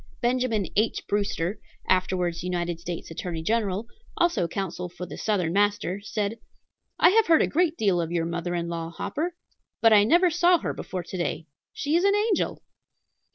[0.19, 1.03] Benjamin H.
[1.07, 3.85] Brewster, afterwards United States Attorney General,
[4.17, 6.39] also counsel for the Southern master, said:
[6.97, 9.35] "I have heard a great deal of your mother in law, Hopper;
[9.79, 11.45] but I never saw her before to day.
[11.71, 12.63] She is an angel."